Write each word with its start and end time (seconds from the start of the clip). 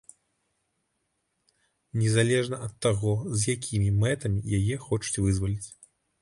Незалежна 2.03 2.61
ад 2.69 2.73
таго, 2.85 3.13
з 3.39 3.55
якімі 3.55 3.89
мэтамі 4.01 4.41
яе 4.61 4.75
хочуць 4.89 5.21
вызваліць! 5.29 5.69